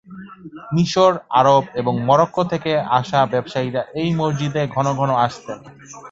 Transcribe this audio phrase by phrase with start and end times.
[0.73, 5.59] মিশর, আরব এবং মরক্কো থেকে আসা ব্যবসায়ীরা এই মসজিদে ঘন ঘন আসতেন।